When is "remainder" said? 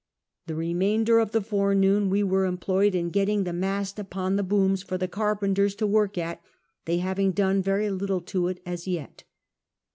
0.55-1.19